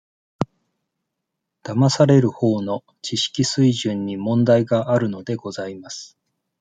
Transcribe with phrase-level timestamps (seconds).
[1.61, 6.17] だまされるほうの、知識水準に問題があるのでございます。